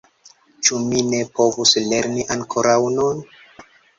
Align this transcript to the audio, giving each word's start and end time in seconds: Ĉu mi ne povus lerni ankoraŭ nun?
Ĉu 0.67 0.79
mi 0.85 1.01
ne 1.09 1.19
povus 1.39 1.75
lerni 1.91 2.25
ankoraŭ 2.37 2.79
nun? 2.97 3.23